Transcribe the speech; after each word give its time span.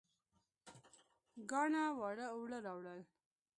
کاڼه 1.49 1.83
واړه 1.99 2.25
اوړه 2.35 2.57
راوړل 2.65 3.01